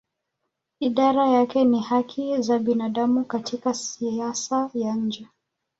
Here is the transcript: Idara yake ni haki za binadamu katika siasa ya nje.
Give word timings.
Idara 0.79 1.27
yake 1.29 1.63
ni 1.65 1.79
haki 1.79 2.41
za 2.41 2.59
binadamu 2.59 3.25
katika 3.25 3.73
siasa 3.73 4.69
ya 4.73 4.95
nje. 4.95 5.27